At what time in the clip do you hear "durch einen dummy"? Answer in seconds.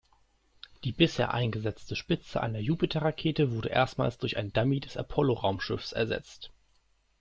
4.17-4.79